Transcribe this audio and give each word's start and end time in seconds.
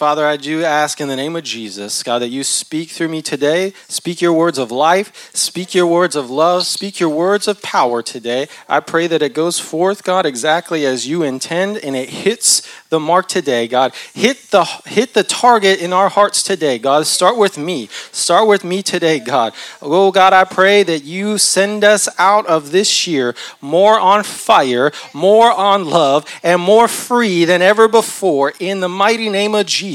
Father, 0.00 0.26
I 0.26 0.38
do 0.38 0.64
ask 0.64 0.98
in 1.02 1.08
the 1.08 1.14
name 1.14 1.36
of 1.36 1.44
Jesus, 1.44 2.02
God, 2.02 2.20
that 2.20 2.30
you 2.30 2.42
speak 2.42 2.88
through 2.88 3.08
me 3.08 3.20
today. 3.20 3.74
Speak 3.86 4.22
your 4.22 4.32
words 4.32 4.56
of 4.56 4.70
life. 4.70 5.30
Speak 5.36 5.74
your 5.74 5.86
words 5.86 6.16
of 6.16 6.30
love. 6.30 6.64
Speak 6.64 7.00
your 7.00 7.10
words 7.10 7.46
of 7.46 7.60
power 7.60 8.02
today. 8.02 8.48
I 8.66 8.80
pray 8.80 9.08
that 9.08 9.20
it 9.20 9.34
goes 9.34 9.58
forth, 9.58 10.02
God, 10.02 10.24
exactly 10.24 10.86
as 10.86 11.06
you 11.06 11.22
intend 11.22 11.76
and 11.76 11.94
it 11.94 12.08
hits 12.08 12.66
the 12.88 12.98
mark 12.98 13.28
today, 13.28 13.68
God. 13.68 13.92
Hit 14.14 14.50
the 14.50 14.64
hit 14.86 15.12
the 15.12 15.22
target 15.22 15.82
in 15.82 15.92
our 15.92 16.08
hearts 16.08 16.42
today, 16.42 16.78
God. 16.78 17.06
Start 17.06 17.36
with 17.36 17.58
me. 17.58 17.88
Start 18.10 18.48
with 18.48 18.64
me 18.64 18.82
today, 18.82 19.18
God. 19.18 19.52
Oh 19.82 20.10
God, 20.10 20.32
I 20.32 20.44
pray 20.44 20.82
that 20.82 21.04
you 21.04 21.36
send 21.36 21.84
us 21.84 22.08
out 22.18 22.46
of 22.46 22.72
this 22.72 23.06
year 23.06 23.34
more 23.60 24.00
on 24.00 24.24
fire, 24.24 24.92
more 25.12 25.52
on 25.52 25.84
love, 25.84 26.24
and 26.42 26.62
more 26.62 26.88
free 26.88 27.44
than 27.44 27.60
ever 27.60 27.86
before 27.86 28.54
in 28.58 28.80
the 28.80 28.88
mighty 28.88 29.28
name 29.28 29.54
of 29.54 29.66
Jesus. 29.66 29.89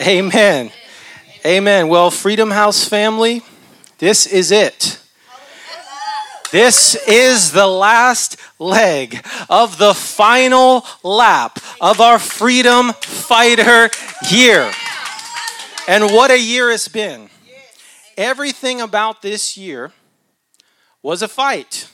Amen. 0.00 0.26
Amen. 0.26 0.72
Amen. 1.46 1.88
Well, 1.88 2.10
Freedom 2.10 2.50
House 2.50 2.84
family, 2.86 3.42
this 3.98 4.26
is 4.26 4.50
it. 4.50 4.98
This 6.50 6.94
is 7.08 7.52
the 7.52 7.66
last 7.66 8.36
leg 8.58 9.24
of 9.48 9.78
the 9.78 9.94
final 9.94 10.84
lap 11.02 11.58
of 11.80 12.00
our 12.00 12.18
Freedom 12.18 12.92
Fighter 12.92 13.88
year. 14.30 14.70
And 15.88 16.04
what 16.12 16.30
a 16.30 16.38
year 16.38 16.70
it's 16.70 16.88
been. 16.88 17.30
Everything 18.18 18.82
about 18.82 19.22
this 19.22 19.56
year 19.56 19.92
was 21.02 21.22
a 21.22 21.28
fight. 21.28 21.88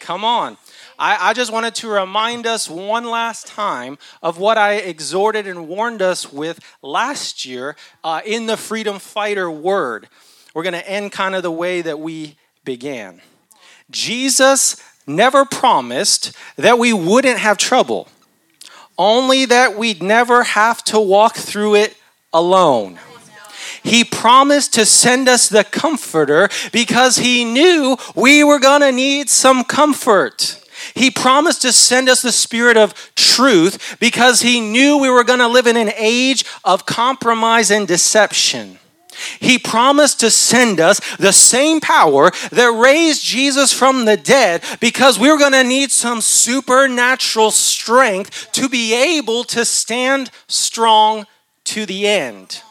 Come 0.00 0.24
on. 0.24 0.56
I, 0.98 1.30
I, 1.30 1.32
just 1.32 1.52
wanted 1.52 1.76
to 1.76 1.88
remind 1.88 2.44
us 2.44 2.68
one 2.68 3.04
last 3.04 3.46
time 3.46 3.98
of 4.20 4.38
what 4.38 4.58
I 4.58 4.74
exhorted 4.74 5.46
and 5.46 5.68
warned 5.68 6.02
us 6.02 6.32
with 6.32 6.58
last 6.82 7.44
year 7.44 7.76
uh, 8.02 8.20
in 8.24 8.46
the 8.46 8.56
Freedom 8.56 8.98
Fighter 8.98 9.48
word. 9.48 10.08
We're 10.54 10.64
going 10.64 10.72
to 10.72 10.90
end 10.90 11.12
kind 11.12 11.36
of 11.36 11.44
the 11.44 11.52
way 11.52 11.82
that 11.82 12.00
we 12.00 12.36
began. 12.64 13.20
Jesus 13.90 14.82
never 15.06 15.44
promised 15.44 16.36
that 16.56 16.78
we 16.78 16.92
wouldn't 16.92 17.38
have 17.38 17.58
trouble, 17.58 18.08
only 18.98 19.44
that 19.44 19.76
we'd 19.76 20.02
never 20.02 20.42
have 20.42 20.82
to 20.84 20.98
walk 20.98 21.36
through 21.36 21.76
it 21.76 21.96
alone. 22.32 22.98
He 23.84 24.04
promised 24.04 24.74
to 24.74 24.84
send 24.84 25.28
us 25.28 25.48
the 25.48 25.64
comforter 25.64 26.48
because 26.72 27.18
he 27.18 27.44
knew 27.44 27.96
we 28.16 28.42
were 28.42 28.58
going 28.58 28.80
to 28.80 28.92
need 28.92 29.30
some 29.30 29.62
comfort. 29.62 30.60
He 30.94 31.10
promised 31.10 31.62
to 31.62 31.72
send 31.72 32.08
us 32.08 32.22
the 32.22 32.32
spirit 32.32 32.76
of 32.76 32.94
truth 33.14 33.96
because 34.00 34.40
he 34.40 34.60
knew 34.60 34.98
we 34.98 35.10
were 35.10 35.24
going 35.24 35.38
to 35.38 35.48
live 35.48 35.66
in 35.66 35.76
an 35.76 35.92
age 35.96 36.44
of 36.64 36.86
compromise 36.86 37.70
and 37.70 37.86
deception. 37.86 38.78
He 39.40 39.58
promised 39.58 40.20
to 40.20 40.30
send 40.30 40.80
us 40.80 41.00
the 41.16 41.32
same 41.32 41.80
power 41.80 42.30
that 42.52 42.80
raised 42.80 43.24
Jesus 43.24 43.72
from 43.72 44.04
the 44.04 44.16
dead 44.16 44.62
because 44.80 45.18
we 45.18 45.30
were 45.30 45.38
going 45.38 45.52
to 45.52 45.64
need 45.64 45.90
some 45.90 46.20
supernatural 46.20 47.50
strength 47.50 48.52
to 48.52 48.68
be 48.68 48.94
able 48.94 49.44
to 49.44 49.64
stand 49.64 50.30
strong 50.46 51.26
to 51.64 51.84
the 51.84 52.06
end. 52.06 52.62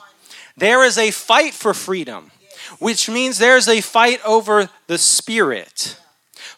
There 0.55 0.83
is 0.83 0.97
a 0.97 1.11
fight 1.11 1.53
for 1.53 1.73
freedom, 1.73 2.31
which 2.79 3.09
means 3.09 3.37
there's 3.37 3.67
a 3.67 3.81
fight 3.81 4.21
over 4.25 4.69
the 4.87 4.97
spirit. 4.97 5.99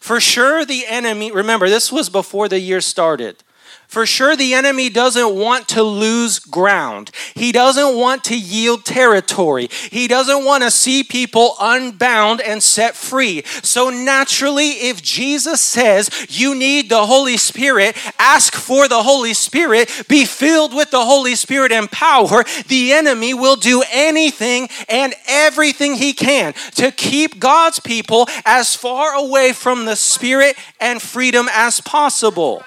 For 0.00 0.18
sure, 0.18 0.64
the 0.64 0.86
enemy, 0.86 1.30
remember, 1.30 1.68
this 1.68 1.92
was 1.92 2.08
before 2.08 2.48
the 2.48 2.58
year 2.58 2.80
started. 2.80 3.44
For 3.90 4.06
sure, 4.06 4.36
the 4.36 4.54
enemy 4.54 4.88
doesn't 4.88 5.34
want 5.34 5.66
to 5.70 5.82
lose 5.82 6.38
ground. 6.38 7.10
He 7.34 7.50
doesn't 7.50 7.96
want 7.96 8.22
to 8.24 8.38
yield 8.38 8.84
territory. 8.84 9.68
He 9.90 10.06
doesn't 10.06 10.44
want 10.44 10.62
to 10.62 10.70
see 10.70 11.02
people 11.02 11.56
unbound 11.60 12.40
and 12.40 12.62
set 12.62 12.94
free. 12.94 13.42
So, 13.64 13.90
naturally, 13.90 14.68
if 14.68 15.02
Jesus 15.02 15.60
says 15.60 16.08
you 16.28 16.54
need 16.54 16.88
the 16.88 17.04
Holy 17.04 17.36
Spirit, 17.36 17.96
ask 18.20 18.54
for 18.54 18.86
the 18.86 19.02
Holy 19.02 19.34
Spirit, 19.34 20.04
be 20.08 20.24
filled 20.24 20.72
with 20.72 20.92
the 20.92 21.04
Holy 21.04 21.34
Spirit 21.34 21.72
and 21.72 21.90
power, 21.90 22.44
the 22.68 22.92
enemy 22.92 23.34
will 23.34 23.56
do 23.56 23.82
anything 23.90 24.68
and 24.88 25.14
everything 25.26 25.96
he 25.96 26.12
can 26.12 26.52
to 26.76 26.92
keep 26.92 27.40
God's 27.40 27.80
people 27.80 28.28
as 28.44 28.76
far 28.76 29.14
away 29.14 29.52
from 29.52 29.84
the 29.84 29.96
Spirit 29.96 30.54
and 30.78 31.02
freedom 31.02 31.48
as 31.52 31.80
possible. 31.80 32.62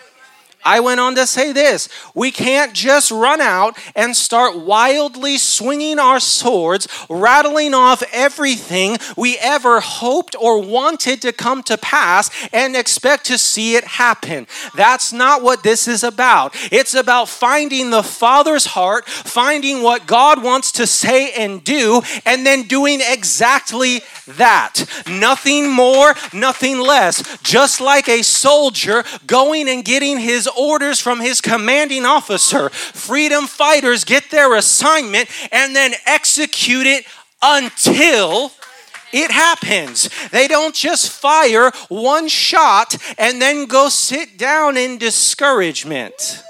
I 0.66 0.79
went 0.79 1.00
on 1.00 1.16
to 1.16 1.28
say 1.28 1.51
this 1.51 1.90
we 2.13 2.31
can't 2.31 2.74
just 2.74 3.12
run 3.12 3.41
out 3.41 3.78
and 3.96 4.16
start 4.16 4.57
wildly 4.57 5.38
swinging 5.38 6.00
our 6.00 6.19
swords, 6.19 6.88
rattling 7.09 7.74
off 7.74 8.03
everything 8.12 8.97
we 9.18 9.38
ever 9.38 9.79
hoped 9.79 10.35
or 10.40 10.62
wanted 10.62 11.22
to 11.24 11.34
come 11.34 11.63
to 11.63 11.78
pass 11.78 12.29
and 12.53 12.75
expect 12.75 13.25
to 13.25 13.38
see 13.38 13.75
it 13.75 13.84
happen. 13.84 14.47
That's 14.75 15.13
not 15.13 15.41
what 15.41 15.63
this 15.63 15.88
is 15.88 16.03
about. 16.03 16.56
It's 16.72 16.94
about 16.94 17.30
finding 17.30 17.90
the 17.90 18.03
Father's 18.03 18.66
heart, 18.66 19.07
finding 19.07 19.81
what 19.81 20.07
God 20.07 20.44
wants 20.44 20.72
to 20.74 20.88
say 20.88 21.31
and 21.34 21.63
do, 21.63 22.01
and 22.25 22.45
then 22.45 22.63
doing 22.63 23.00
exactly 23.01 24.01
that. 24.28 24.85
Nothing 25.07 25.69
more, 25.69 26.16
nothing 26.34 26.80
less. 26.80 27.38
Just 27.44 27.81
like 27.81 28.07
a 28.07 28.22
soldier 28.24 29.03
going 29.28 29.68
and 29.68 29.84
getting 29.84 30.19
his 30.19 30.47
orders 30.58 31.00
from 31.00 31.19
his 31.19 31.41
commanding 31.41 32.06
officer. 32.06 32.69
Freedom 32.69 33.47
fighters 33.47 34.03
get 34.03 34.30
their 34.31 34.56
assignment 34.56 35.30
and 35.52 35.75
then 35.75 35.94
execute 36.06 36.88
it 36.88 37.06
until 37.41 38.52
it 39.12 39.31
happens. 39.31 40.09
They 40.31 40.47
don't 40.47 40.74
just 40.74 41.09
fire 41.09 41.72
one 41.90 42.28
shot 42.28 42.96
and 43.18 43.42
then 43.42 43.66
go 43.66 43.90
sit 43.90 44.38
down 44.38 44.75
in 44.75 44.97
discouragement. 44.97 46.44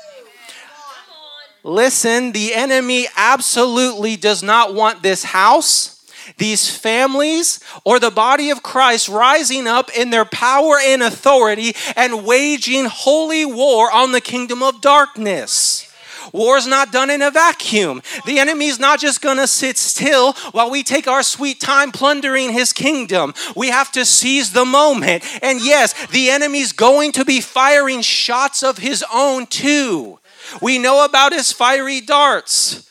Listen, 1.64 2.32
the 2.32 2.54
enemy 2.54 3.08
absolutely 3.16 4.16
does 4.18 4.44
not 4.44 4.74
want 4.74 5.02
this 5.02 5.24
house 5.24 5.93
these 6.38 6.70
families 6.70 7.60
or 7.84 8.00
the 8.00 8.12
body 8.12 8.50
of 8.50 8.64
Christ 8.64 9.10
rising 9.10 9.68
up 9.68 9.90
in 9.96 10.10
their 10.10 10.26
power 10.26 10.78
and 10.84 11.04
authority 11.04 11.74
and 11.96 12.26
waging 12.26 12.86
holy 12.86 13.46
war 13.46 13.92
on 13.92 14.12
the 14.12 14.22
kingdom 14.22 14.64
of 14.64 14.82
darkness. 14.82 15.90
War 16.32 16.58
is 16.58 16.66
not 16.66 16.92
done 16.92 17.10
in 17.10 17.22
a 17.22 17.30
vacuum. 17.30 18.02
The 18.26 18.40
enemy 18.40 18.68
is 18.68 18.80
not 18.80 19.00
just 19.00 19.22
going 19.22 19.38
to 19.38 19.48
sit 19.48 19.78
still 19.78 20.34
while 20.52 20.72
we 20.72 20.82
take 20.82 21.08
our 21.08 21.22
sweet 21.22 21.60
time 21.60 21.92
plundering 21.92 22.52
his 22.52 22.74
kingdom. 22.74 23.34
We 23.56 23.70
have 23.70 23.92
to 23.92 24.06
seize 24.06 24.54
the 24.54 24.66
moment. 24.66 25.24
And 25.42 25.64
yes, 25.64 25.94
the 26.08 26.30
enemy's 26.30 26.72
going 26.72 27.12
to 27.14 27.26
be 27.26 27.42
firing 27.42 28.02
shots 28.02 28.64
of 28.64 28.78
his 28.78 29.04
own 29.14 29.48
too. 29.48 30.20
We 30.62 30.78
know 30.78 31.06
about 31.06 31.34
his 31.34 31.52
fiery 31.52 32.02
darts. 32.02 32.90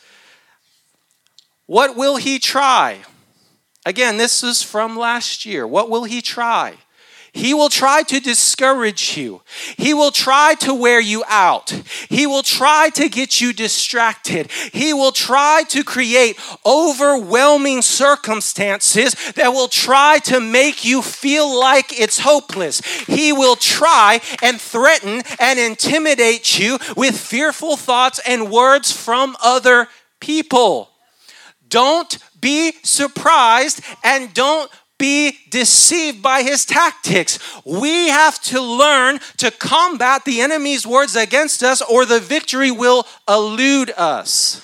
What 1.65 1.95
will 1.95 2.17
he 2.17 2.39
try? 2.39 2.99
Again, 3.85 4.17
this 4.17 4.43
is 4.43 4.63
from 4.63 4.97
last 4.97 5.45
year. 5.45 5.67
What 5.67 5.89
will 5.89 6.05
he 6.05 6.21
try? 6.21 6.77
He 7.35 7.55
will 7.55 7.69
try 7.69 8.03
to 8.03 8.19
discourage 8.19 9.17
you. 9.17 9.41
He 9.75 9.95
will 9.95 10.11
try 10.11 10.53
to 10.59 10.71
wear 10.71 10.99
you 10.99 11.23
out. 11.27 11.71
He 12.07 12.27
will 12.27 12.43
try 12.43 12.89
to 12.93 13.09
get 13.09 13.41
you 13.41 13.53
distracted. 13.53 14.51
He 14.71 14.93
will 14.93 15.11
try 15.11 15.63
to 15.69 15.83
create 15.83 16.39
overwhelming 16.63 17.81
circumstances 17.81 19.15
that 19.33 19.49
will 19.49 19.67
try 19.67 20.19
to 20.25 20.39
make 20.39 20.85
you 20.85 21.01
feel 21.01 21.59
like 21.59 21.99
it's 21.99 22.19
hopeless. 22.19 22.81
He 23.07 23.33
will 23.33 23.55
try 23.55 24.21
and 24.43 24.61
threaten 24.61 25.23
and 25.39 25.57
intimidate 25.57 26.59
you 26.59 26.77
with 26.95 27.17
fearful 27.17 27.77
thoughts 27.77 28.19
and 28.27 28.51
words 28.51 28.91
from 28.91 29.35
other 29.41 29.87
people. 30.19 30.92
Don't 31.73 32.19
be 32.39 32.73
surprised 32.83 33.81
and 34.03 34.31
don't 34.31 34.69
be 34.99 35.39
deceived 35.49 36.21
by 36.21 36.43
his 36.43 36.65
tactics. 36.65 37.39
We 37.65 38.09
have 38.09 38.39
to 38.43 38.61
learn 38.61 39.17
to 39.37 39.49
combat 39.49 40.23
the 40.23 40.41
enemy's 40.41 40.85
words 40.85 41.15
against 41.15 41.63
us, 41.63 41.81
or 41.81 42.05
the 42.05 42.19
victory 42.19 42.69
will 42.69 43.07
elude 43.27 43.89
us. 43.97 44.63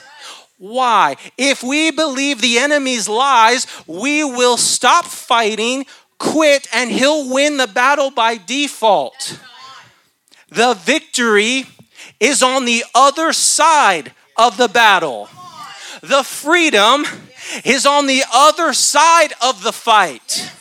Why? 0.59 1.15
If 1.35 1.63
we 1.63 1.89
believe 1.89 2.41
the 2.41 2.59
enemy's 2.59 3.09
lies, 3.09 3.65
we 3.88 4.23
will 4.23 4.57
stop 4.57 5.05
fighting, 5.05 5.88
quit, 6.19 6.67
and 6.71 6.91
he'll 6.91 7.33
win 7.33 7.57
the 7.57 7.65
battle 7.65 8.12
by 8.12 8.38
default. 8.38 9.39
The 10.50 10.75
victory 10.75 11.65
is 12.19 12.44
on 12.44 12.65
the 12.65 12.85
other 12.94 13.33
side 13.33 14.13
of 14.38 14.57
the 14.57 14.67
battle. 14.67 15.27
The 16.01 16.24
freedom 16.24 17.06
is 17.66 17.86
on 17.86 18.07
the 18.07 18.24
other 18.34 18.74
side 18.74 19.34
of 19.42 19.63
the 19.63 19.74
fight. 19.74 20.51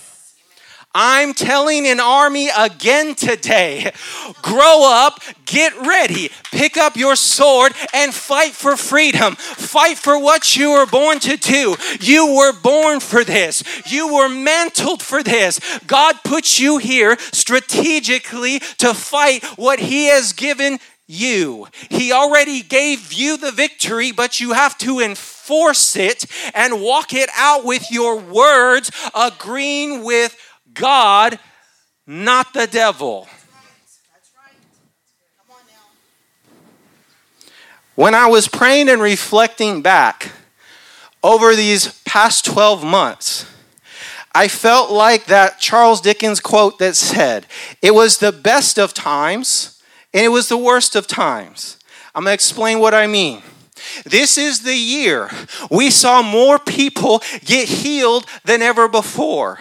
I'm 0.94 1.35
telling 1.35 1.87
an 1.87 2.00
army 2.00 2.49
again 2.49 3.14
today 3.14 3.93
grow 4.43 4.90
up, 4.90 5.20
get 5.44 5.76
ready, 5.87 6.31
pick 6.50 6.76
up 6.76 6.96
your 6.96 7.14
sword, 7.14 7.73
and 7.93 8.12
fight 8.12 8.52
for 8.52 8.76
freedom. 8.76 9.37
Fight 9.37 9.99
for 9.99 10.19
what 10.19 10.56
you 10.56 10.73
were 10.73 10.87
born 10.87 11.20
to 11.20 11.37
do. 11.37 11.76
You 12.00 12.35
were 12.35 12.52
born 12.52 13.00
for 13.00 13.23
this, 13.23 13.62
you 13.87 14.12
were 14.14 14.29
mantled 14.29 15.02
for 15.02 15.23
this. 15.23 15.61
God 15.87 16.17
put 16.25 16.58
you 16.58 16.79
here 16.79 17.17
strategically 17.32 18.58
to 18.79 18.94
fight 18.94 19.44
what 19.56 19.79
He 19.79 20.06
has 20.06 20.32
given 20.32 20.79
you. 21.08 21.66
He 21.88 22.12
already 22.12 22.62
gave 22.62 23.12
you 23.12 23.37
the 23.37 23.50
victory, 23.50 24.12
but 24.12 24.38
you 24.38 24.52
have 24.52 24.78
to 24.78 25.00
enforce 25.00 25.96
it 25.96 26.26
and 26.55 26.82
walk 26.82 27.12
it 27.12 27.31
out 27.34 27.64
with 27.64 27.90
your 27.90 28.19
words, 28.20 28.93
agreeing 29.14 30.05
with 30.05 30.37
God, 30.75 31.40
not 32.06 32.52
the 32.52 32.66
devil. 32.66 33.26
When 37.94 38.14
I 38.14 38.26
was 38.26 38.46
praying 38.46 38.88
and 38.88 39.02
reflecting 39.02 39.82
back 39.82 40.31
over 41.20 41.56
these 41.56 42.00
past 42.02 42.44
12 42.44 42.84
months, 42.84 43.44
I 44.32 44.46
felt 44.46 44.93
like 44.93 45.25
that 45.25 45.58
Charles 45.58 46.00
Dickens 46.00 46.38
quote 46.38 46.78
that 46.78 46.94
said, 46.94 47.46
It 47.82 47.94
was 47.94 48.19
the 48.19 48.31
best 48.31 48.78
of 48.78 48.94
times 48.94 49.77
and 50.12 50.25
it 50.25 50.28
was 50.28 50.49
the 50.49 50.56
worst 50.56 50.96
of 50.96 51.06
times. 51.06 51.78
I'm 52.14 52.25
going 52.25 52.31
to 52.31 52.34
explain 52.34 52.81
what 52.81 52.94
I 52.94 53.06
mean. 53.06 53.43
This 54.05 54.38
is 54.38 54.62
the 54.62 54.75
year 54.75 55.31
we 55.70 55.90
saw 55.90 56.22
more 56.22 56.58
people 56.58 57.22
get 57.44 57.69
healed 57.69 58.26
than 58.44 58.62
ever 58.62 58.88
before. 58.88 59.60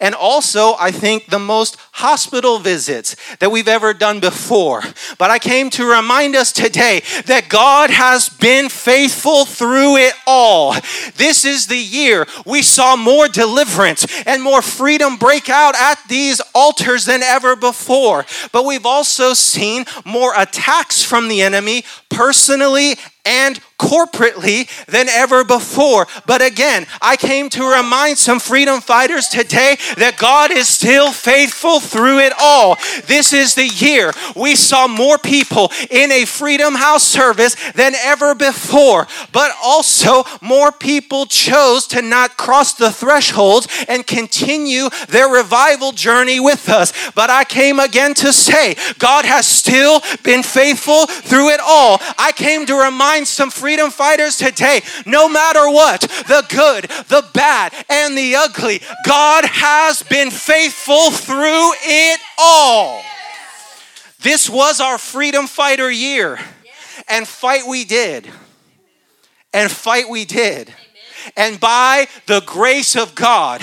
And 0.00 0.14
also, 0.14 0.74
I 0.78 0.90
think 0.90 1.26
the 1.26 1.38
most 1.38 1.76
hospital 1.92 2.58
visits 2.58 3.16
that 3.38 3.50
we've 3.50 3.68
ever 3.68 3.94
done 3.94 4.20
before. 4.20 4.82
But 5.18 5.30
I 5.30 5.38
came 5.38 5.70
to 5.70 5.84
remind 5.84 6.34
us 6.36 6.52
today 6.52 7.02
that 7.26 7.48
God 7.48 7.90
has 7.90 8.28
been 8.28 8.68
faithful 8.68 9.44
through 9.44 9.96
it 9.96 10.14
all. 10.26 10.74
This 11.16 11.44
is 11.44 11.66
the 11.66 11.76
year 11.76 12.26
we 12.46 12.62
saw 12.62 12.96
more 12.96 13.28
deliverance 13.28 14.06
and 14.26 14.42
more 14.42 14.62
freedom 14.62 15.16
break 15.16 15.48
out 15.48 15.74
at 15.74 15.98
these 16.08 16.40
altars 16.54 17.04
than 17.04 17.22
ever 17.22 17.56
before. 17.56 18.24
But 18.52 18.64
we've 18.64 18.86
also 18.86 19.34
seen 19.34 19.84
more 20.04 20.32
attacks 20.36 21.02
from 21.02 21.28
the 21.28 21.42
enemy 21.42 21.84
personally 22.12 22.96
and 23.24 23.60
corporately 23.78 24.68
than 24.86 25.08
ever 25.08 25.44
before. 25.44 26.06
But 26.26 26.40
again, 26.40 26.86
I 27.00 27.16
came 27.16 27.48
to 27.50 27.64
remind 27.64 28.16
some 28.16 28.38
freedom 28.38 28.80
fighters 28.80 29.28
today 29.28 29.76
that 29.96 30.16
God 30.18 30.52
is 30.52 30.68
still 30.68 31.10
faithful 31.12 31.80
through 31.80 32.20
it 32.20 32.32
all. 32.40 32.76
This 33.06 33.32
is 33.32 33.54
the 33.54 33.66
year 33.66 34.12
we 34.36 34.54
saw 34.54 34.86
more 34.86 35.18
people 35.18 35.72
in 35.90 36.12
a 36.12 36.24
Freedom 36.24 36.74
House 36.74 37.02
service 37.02 37.56
than 37.72 37.94
ever 37.96 38.34
before, 38.34 39.08
but 39.32 39.52
also 39.62 40.24
more 40.40 40.70
people 40.70 41.26
chose 41.26 41.86
to 41.88 42.02
not 42.02 42.36
cross 42.36 42.74
the 42.74 42.92
thresholds 42.92 43.66
and 43.88 44.06
continue 44.06 44.88
their 45.08 45.28
revival 45.28 45.92
journey 45.92 46.38
with 46.38 46.68
us. 46.68 46.92
But 47.12 47.30
I 47.30 47.44
came 47.44 47.80
again 47.80 48.14
to 48.14 48.32
say, 48.32 48.76
God 48.98 49.24
has 49.24 49.46
still 49.46 50.00
been 50.22 50.42
faithful 50.42 51.06
through 51.06 51.50
it 51.50 51.60
all. 51.60 51.98
I 52.18 52.32
came 52.34 52.66
to 52.66 52.74
remind 52.74 53.28
some 53.28 53.50
freedom 53.50 53.90
fighters 53.90 54.36
today, 54.36 54.82
no 55.06 55.28
matter 55.28 55.68
what, 55.70 56.00
the 56.00 56.44
good, 56.48 56.84
the 57.08 57.24
bad, 57.32 57.72
and 57.88 58.16
the 58.16 58.36
ugly, 58.36 58.80
God 59.06 59.44
has 59.44 60.02
been 60.02 60.30
faithful 60.30 61.10
through 61.10 61.72
it 61.82 62.20
all. 62.38 63.02
This 64.20 64.48
was 64.48 64.80
our 64.80 64.98
freedom 64.98 65.46
fighter 65.46 65.90
year. 65.90 66.38
And 67.08 67.26
fight 67.26 67.66
we 67.66 67.84
did. 67.84 68.30
And 69.52 69.70
fight 69.70 70.08
we 70.08 70.24
did. 70.24 70.72
And 71.36 71.58
by 71.58 72.08
the 72.26 72.40
grace 72.40 72.96
of 72.96 73.14
God, 73.14 73.62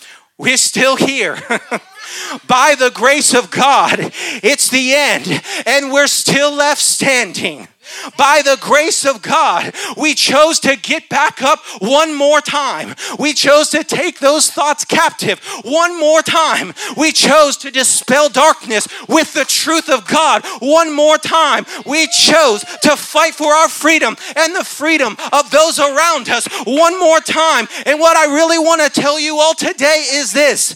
we're 0.38 0.56
still 0.56 0.96
here. 0.96 1.34
by 2.46 2.74
the 2.78 2.90
grace 2.94 3.34
of 3.34 3.50
God, 3.50 3.98
it's 4.42 4.68
the 4.70 4.94
end, 4.94 5.42
and 5.66 5.92
we're 5.92 6.06
still 6.06 6.52
left 6.52 6.80
standing. 6.80 7.68
By 8.16 8.42
the 8.44 8.58
grace 8.60 9.04
of 9.04 9.22
God, 9.22 9.74
we 9.96 10.14
chose 10.14 10.60
to 10.60 10.76
get 10.76 11.08
back 11.08 11.42
up 11.42 11.60
one 11.80 12.14
more 12.14 12.40
time. 12.40 12.94
We 13.18 13.32
chose 13.32 13.70
to 13.70 13.84
take 13.84 14.18
those 14.18 14.50
thoughts 14.50 14.84
captive 14.84 15.40
one 15.64 15.98
more 15.98 16.22
time. 16.22 16.72
We 16.96 17.12
chose 17.12 17.56
to 17.58 17.70
dispel 17.70 18.28
darkness 18.28 18.88
with 19.08 19.32
the 19.34 19.44
truth 19.44 19.88
of 19.88 20.06
God 20.06 20.44
one 20.60 20.94
more 20.94 21.18
time. 21.18 21.66
We 21.84 22.06
chose 22.08 22.64
to 22.82 22.96
fight 22.96 23.34
for 23.34 23.52
our 23.52 23.68
freedom 23.68 24.16
and 24.36 24.54
the 24.54 24.64
freedom 24.64 25.16
of 25.32 25.50
those 25.50 25.78
around 25.78 26.28
us 26.28 26.46
one 26.66 26.98
more 26.98 27.20
time. 27.20 27.68
And 27.84 28.00
what 28.00 28.16
I 28.16 28.34
really 28.34 28.58
want 28.58 28.82
to 28.82 29.00
tell 29.00 29.18
you 29.18 29.38
all 29.38 29.54
today 29.54 30.04
is 30.12 30.32
this 30.32 30.74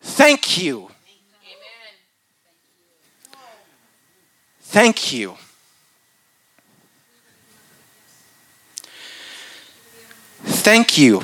thank 0.00 0.58
you. 0.58 0.90
Thank 4.60 5.14
you. 5.14 5.36
Thank 10.50 10.96
you 10.96 11.22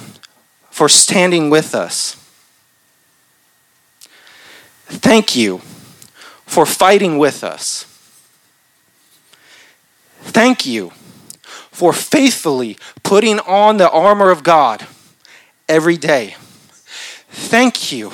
for 0.70 0.88
standing 0.88 1.50
with 1.50 1.74
us. 1.74 2.16
Thank 4.86 5.34
you 5.34 5.58
for 6.46 6.66
fighting 6.66 7.18
with 7.18 7.42
us. 7.42 7.84
Thank 10.20 10.66
you 10.66 10.90
for 11.70 11.92
faithfully 11.92 12.76
putting 13.02 13.40
on 13.40 13.78
the 13.78 13.90
armor 13.90 14.30
of 14.30 14.42
God 14.42 14.86
every 15.68 15.96
day. 15.96 16.36
Thank 17.30 17.92
you 17.92 18.12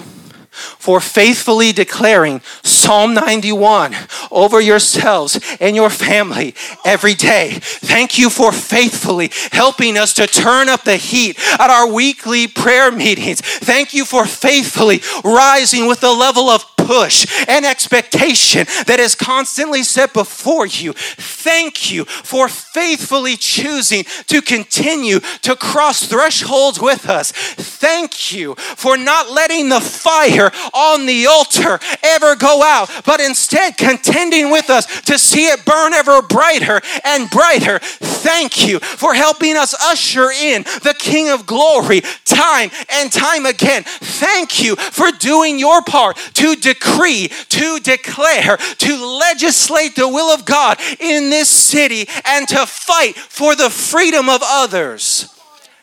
for 0.61 1.01
faithfully 1.01 1.73
declaring 1.73 2.41
Psalm 2.63 3.15
91 3.15 3.95
over 4.31 4.61
yourselves 4.61 5.41
and 5.61 5.75
your 5.75 5.91
family 5.91 6.55
every 6.85 7.15
day. 7.15 7.59
Thank 7.61 8.19
you 8.19 8.31
for 8.31 8.53
faithfully 8.53 9.31
helping 9.53 9.97
us 9.97 10.15
to 10.15 10.27
turn 10.27 10.69
up 10.69 10.85
the 10.85 10.97
heat 10.97 11.39
at 11.59 11.71
our 11.71 11.91
weekly 11.91 12.47
prayer 12.47 12.91
meetings. 12.91 13.41
Thank 13.41 13.95
you 13.95 14.05
for 14.05 14.27
faithfully 14.27 15.01
rising 15.25 15.87
with 15.87 16.01
the 16.01 16.13
level 16.13 16.49
of 16.49 16.65
push 16.91 17.25
and 17.47 17.65
expectation 17.65 18.67
that 18.87 18.99
is 18.99 19.15
constantly 19.15 19.85
set 19.85 20.13
before 20.13 20.67
you. 20.67 20.93
Thank 20.93 21.93
you 21.93 22.05
for 22.05 22.49
faithfully 22.49 23.37
choosing 23.37 24.03
to 24.27 24.43
continue 24.43 25.21
to 25.43 25.55
cross 25.55 26.05
thresholds 26.05 26.81
with 26.81 27.09
us. 27.09 27.31
Thank 27.31 28.33
you 28.33 28.57
for 28.57 28.97
not 28.97 29.31
letting 29.31 29.69
the 29.69 29.81
fire 29.81 30.51
on 30.75 31.07
the 31.07 31.27
altar 31.27 31.79
ever 32.03 32.35
go 32.35 32.61
out, 32.65 32.91
but 33.07 33.21
instead 33.21 33.77
contending 33.77 34.51
with 34.51 34.69
us 34.69 34.87
to 35.03 35.17
see 35.17 35.47
it 35.47 35.65
burn 35.65 35.93
ever 35.93 36.23
brighter 36.23 36.81
and 37.05 37.31
brighter. 37.31 37.79
Thank 38.23 38.69
you 38.69 38.79
for 38.81 39.15
helping 39.15 39.57
us 39.57 39.75
usher 39.75 40.31
in 40.31 40.63
the 40.83 40.95
King 40.99 41.31
of 41.31 41.47
Glory 41.47 42.03
time 42.25 42.71
and 42.93 43.11
time 43.11 43.47
again. 43.47 43.83
Thank 43.85 44.63
you 44.63 44.77
for 44.77 45.11
doing 45.11 45.59
your 45.59 45.83
part 45.83 46.17
to 46.35 46.55
decree, 46.55 47.29
to 47.49 47.81
declare, 47.81 48.57
to 48.57 49.19
legislate 49.19 49.97
the 49.97 50.09
will 50.09 50.33
of 50.33 50.45
God 50.45 50.79
in 50.99 51.31
this 51.31 51.49
city 51.49 52.07
and 52.27 52.47
to 52.49 52.67
fight 52.67 53.17
for 53.17 53.57
the 53.57 53.71
freedom 53.71 54.29
of 54.29 54.41
others. 54.45 55.25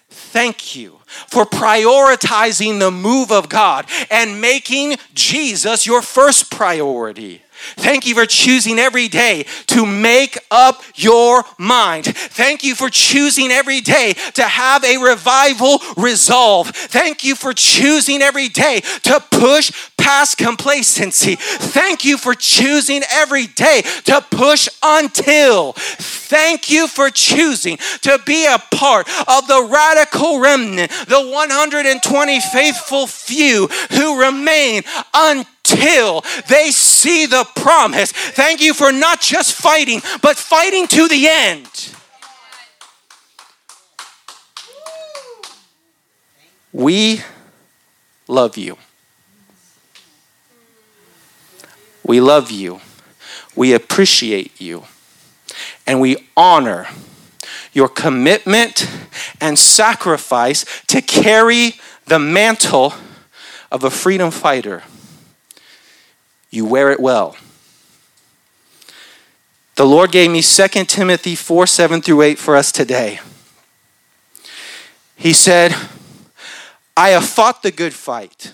Thank 0.10 0.76
you 0.76 1.00
for 1.08 1.46
prioritizing 1.46 2.80
the 2.80 2.92
move 2.92 3.32
of 3.32 3.50
God 3.50 3.90
and 4.12 4.40
making 4.40 4.98
Jesus 5.14 5.88
your 5.88 6.04
first 6.04 6.52
priority. 6.52 7.42
Thank 7.76 8.06
you 8.06 8.16
for 8.16 8.26
choosing 8.26 8.80
every 8.80 9.08
day 9.08 9.46
to 9.68 9.86
make 9.86 10.38
up 10.52 10.82
your 10.96 11.44
mind. 11.58 12.06
Thank 12.06 12.64
you 12.64 12.76
for 12.76 12.90
choosing 12.90 13.52
every 13.52 13.82
day 13.82 14.14
to 14.34 14.44
have 14.44 14.84
a 14.84 14.98
revival 14.98 15.80
resolve. 15.96 16.70
Thank 16.70 17.24
you 17.24 17.36
for 17.36 17.54
choosing 17.54 18.22
every 18.22 18.50
day 18.50 18.82
to 19.04 19.20
push 19.32 19.72
past 19.98 20.38
complacency. 20.38 21.36
Thank 21.36 22.06
you 22.06 22.18
for 22.18 22.34
choosing 22.34 23.02
every 23.12 23.48
day 23.48 23.82
to 24.06 24.22
push 24.32 24.70
until. 24.82 25.74
Thank 25.74 26.70
you 26.70 26.88
for 26.88 27.10
choosing 27.10 27.78
to 28.02 28.20
be 28.26 28.46
a 28.46 28.58
part 28.76 29.08
of 29.28 29.48
the 29.48 29.68
radical 29.70 30.40
remnant, 30.40 30.92
the 31.08 31.22
120 31.22 32.40
faithful 32.40 33.08
few 33.08 33.68
who 33.92 34.22
remain 34.22 34.84
until 35.14 35.57
until 35.72 36.24
they 36.48 36.72
see 36.72 37.26
the 37.26 37.46
promise. 37.56 38.12
Thank 38.12 38.62
you 38.62 38.74
for 38.74 38.92
not 38.92 39.22
just 39.22 39.54
fighting, 39.54 40.02
but 40.22 40.38
fighting 40.38 40.88
to 40.88 41.08
the 41.08 41.28
end. 41.28 41.94
We 46.72 47.22
love 48.28 48.58
you. 48.58 48.78
we 52.08 52.22
love 52.22 52.50
you, 52.50 52.80
we 53.56 53.74
appreciate 53.74 54.60
you, 54.60 54.86
and 55.86 56.00
we 56.00 56.16
honor 56.38 56.88
your 57.74 57.90
commitment 57.90 58.90
and 59.42 59.60
sacrifice 59.60 60.66
to 60.88 61.02
carry 61.02 61.76
the 62.06 62.18
mantle 62.18 62.94
of 63.72 63.84
a 63.84 63.90
freedom 63.90 64.32
fighter. 64.32 64.84
You 66.50 66.66
wear 66.66 66.92
it 66.92 67.00
well. 67.00 67.36
The 69.76 69.86
Lord 69.86 70.12
gave 70.12 70.32
me 70.32 70.42
2 70.42 70.68
Timothy 70.86 71.36
4 71.36 71.68
7 71.68 72.02
through 72.02 72.22
8 72.22 72.40
for 72.40 72.56
us 72.56 72.72
today. 72.72 73.20
He 75.16 75.34
said, 75.34 75.76
I 76.96 77.10
have 77.10 77.26
fought 77.26 77.64
the 77.64 77.72
good 77.72 77.94
fight. 77.94 78.54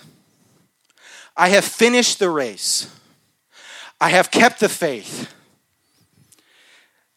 I 1.36 1.48
have 1.48 1.64
finished 1.64 2.18
the 2.18 2.30
race. 2.30 2.94
I 4.00 4.10
have 4.10 4.30
kept 4.30 4.60
the 4.60 4.68
faith. 4.68 5.32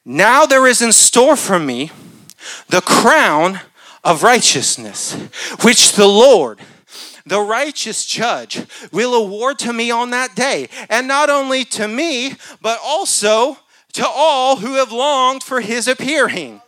Now 0.05 0.45
there 0.45 0.65
is 0.67 0.81
in 0.81 0.93
store 0.93 1.35
for 1.35 1.59
me 1.59 1.91
the 2.69 2.81
crown 2.81 3.59
of 4.05 4.23
righteousness, 4.23 5.13
which 5.63 5.93
the 5.93 6.07
Lord, 6.07 6.59
the 7.29 7.41
righteous 7.41 8.05
judge, 8.05 8.65
will 8.91 9.13
award 9.13 9.59
to 9.59 9.73
me 9.73 9.91
on 9.91 10.11
that 10.11 10.35
day. 10.35 10.69
And 10.89 11.07
not 11.07 11.29
only 11.29 11.63
to 11.65 11.87
me, 11.87 12.35
but 12.61 12.79
also 12.83 13.57
to 13.93 14.07
all 14.07 14.57
who 14.57 14.75
have 14.75 14.91
longed 14.91 15.43
for 15.43 15.61
his 15.61 15.87
appearing. 15.87 16.61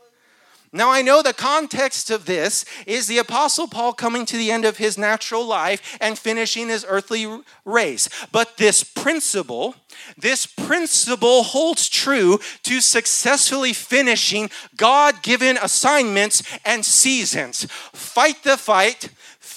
Now, 0.72 0.92
I 0.92 1.02
know 1.02 1.24
the 1.24 1.34
context 1.34 2.12
of 2.12 2.26
this 2.26 2.64
is 2.86 3.08
the 3.08 3.18
Apostle 3.18 3.68
Paul 3.68 3.92
coming 3.92 4.24
to 4.28 4.38
the 4.38 4.52
end 4.52 4.66
of 4.66 4.78
his 4.78 5.00
natural 5.00 5.44
life 5.44 5.98
and 6.00 6.18
finishing 6.18 6.70
his 6.70 6.86
earthly 6.88 7.42
race. 7.66 8.08
But 8.32 8.58
this 8.58 8.84
principle, 8.84 9.74
this 10.16 10.46
principle 10.46 11.42
holds 11.42 11.90
true 11.90 12.40
to 12.64 12.82
successfully 12.82 13.74
finishing 13.74 14.52
God 14.78 15.24
given 15.24 15.58
assignments 15.58 16.44
and 16.64 16.86
seasons. 16.86 17.66
Fight 17.92 18.44
the 18.44 18.56
fight, 18.56 19.10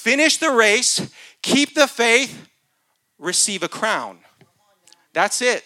finish 0.03 0.39
the 0.39 0.51
race, 0.51 1.11
keep 1.43 1.75
the 1.75 1.87
faith, 1.87 2.49
receive 3.19 3.63
a 3.63 3.69
crown. 3.69 4.19
That's 5.13 5.41
it. 5.41 5.65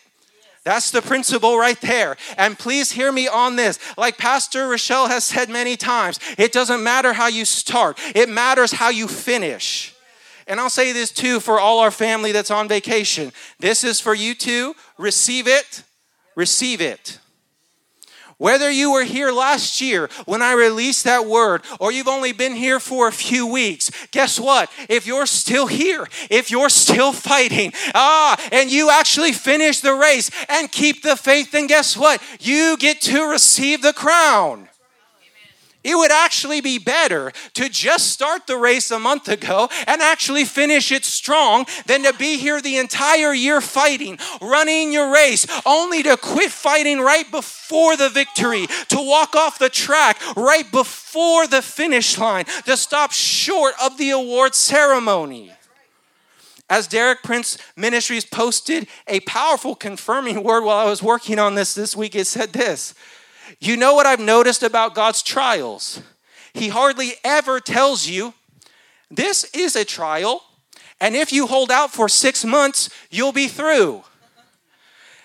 That's 0.62 0.90
the 0.90 1.00
principle 1.00 1.58
right 1.58 1.80
there. 1.80 2.16
And 2.36 2.58
please 2.58 2.92
hear 2.92 3.12
me 3.12 3.28
on 3.28 3.56
this. 3.56 3.78
Like 3.96 4.18
Pastor 4.18 4.68
Rochelle 4.68 5.08
has 5.08 5.24
said 5.24 5.48
many 5.48 5.76
times, 5.76 6.18
it 6.36 6.52
doesn't 6.52 6.82
matter 6.82 7.12
how 7.12 7.28
you 7.28 7.44
start, 7.44 7.98
it 8.14 8.28
matters 8.28 8.72
how 8.72 8.90
you 8.90 9.08
finish. 9.08 9.94
And 10.48 10.60
I'll 10.60 10.70
say 10.70 10.92
this 10.92 11.10
too 11.10 11.40
for 11.40 11.58
all 11.58 11.78
our 11.78 11.90
family 11.90 12.32
that's 12.32 12.50
on 12.50 12.68
vacation. 12.68 13.32
This 13.58 13.84
is 13.84 14.00
for 14.00 14.14
you 14.14 14.34
too. 14.34 14.74
Receive 14.98 15.48
it. 15.48 15.82
Receive 16.36 16.80
it. 16.80 17.18
Whether 18.38 18.70
you 18.70 18.92
were 18.92 19.04
here 19.04 19.32
last 19.32 19.80
year 19.80 20.10
when 20.26 20.42
I 20.42 20.52
released 20.52 21.04
that 21.04 21.26
word, 21.26 21.62
or 21.80 21.90
you've 21.90 22.08
only 22.08 22.32
been 22.32 22.54
here 22.54 22.78
for 22.78 23.08
a 23.08 23.12
few 23.12 23.46
weeks, 23.46 23.90
guess 24.10 24.38
what? 24.38 24.70
If 24.90 25.06
you're 25.06 25.24
still 25.24 25.66
here, 25.66 26.06
if 26.28 26.50
you're 26.50 26.68
still 26.68 27.12
fighting, 27.12 27.72
ah, 27.94 28.38
and 28.52 28.70
you 28.70 28.90
actually 28.90 29.32
finish 29.32 29.80
the 29.80 29.94
race 29.94 30.30
and 30.50 30.70
keep 30.70 31.02
the 31.02 31.16
faith, 31.16 31.52
then 31.52 31.66
guess 31.66 31.96
what? 31.96 32.22
You 32.38 32.76
get 32.76 33.00
to 33.02 33.22
receive 33.30 33.80
the 33.80 33.94
crown. 33.94 34.68
It 35.86 35.96
would 35.96 36.10
actually 36.10 36.60
be 36.60 36.78
better 36.78 37.32
to 37.54 37.68
just 37.68 38.08
start 38.08 38.48
the 38.48 38.56
race 38.56 38.90
a 38.90 38.98
month 38.98 39.28
ago 39.28 39.68
and 39.86 40.02
actually 40.02 40.44
finish 40.44 40.90
it 40.90 41.04
strong 41.04 41.64
than 41.86 42.02
to 42.02 42.12
be 42.12 42.38
here 42.38 42.60
the 42.60 42.78
entire 42.78 43.32
year 43.32 43.60
fighting, 43.60 44.18
running 44.42 44.92
your 44.92 45.12
race, 45.12 45.46
only 45.64 46.02
to 46.02 46.16
quit 46.16 46.50
fighting 46.50 46.98
right 46.98 47.30
before 47.30 47.96
the 47.96 48.08
victory, 48.08 48.66
to 48.88 48.96
walk 48.96 49.36
off 49.36 49.60
the 49.60 49.68
track 49.68 50.20
right 50.36 50.68
before 50.72 51.46
the 51.46 51.62
finish 51.62 52.18
line, 52.18 52.46
to 52.64 52.76
stop 52.76 53.12
short 53.12 53.74
of 53.80 53.96
the 53.96 54.10
award 54.10 54.56
ceremony. 54.56 55.52
As 56.68 56.88
Derek 56.88 57.22
Prince 57.22 57.58
Ministries 57.76 58.24
posted 58.24 58.88
a 59.06 59.20
powerful 59.20 59.76
confirming 59.76 60.42
word 60.42 60.64
while 60.64 60.84
I 60.84 60.90
was 60.90 61.00
working 61.00 61.38
on 61.38 61.54
this 61.54 61.74
this 61.74 61.94
week, 61.94 62.16
it 62.16 62.26
said 62.26 62.52
this 62.52 62.92
you 63.60 63.76
know 63.76 63.94
what 63.94 64.06
I've 64.06 64.20
noticed 64.20 64.62
about 64.62 64.94
God's 64.94 65.22
trials? 65.22 66.02
He 66.54 66.68
hardly 66.68 67.14
ever 67.24 67.60
tells 67.60 68.06
you, 68.06 68.34
this 69.10 69.44
is 69.54 69.76
a 69.76 69.84
trial, 69.84 70.42
and 71.00 71.14
if 71.14 71.32
you 71.32 71.46
hold 71.46 71.70
out 71.70 71.92
for 71.92 72.08
six 72.08 72.44
months, 72.44 72.90
you'll 73.10 73.32
be 73.32 73.48
through. 73.48 74.02